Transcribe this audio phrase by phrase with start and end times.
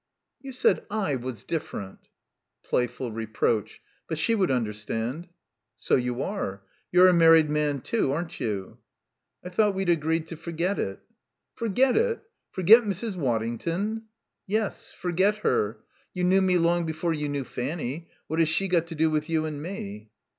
[0.41, 2.07] "You said I was different."
[2.63, 3.81] Playful reproach.
[4.07, 5.27] But she would understand.
[5.77, 6.63] "So you are.
[6.91, 8.79] You're a married man, too, aren't you?"
[9.45, 11.01] "I thought we'd agreed to forget it."
[11.53, 12.23] "Forget it?
[12.51, 13.15] Forget Mrs.
[13.15, 14.05] Waddington?"
[14.47, 15.77] "Yes, forget her.
[16.15, 18.09] You knew me long before you knew Fanny.
[18.25, 20.09] What has she got to do with you and me?"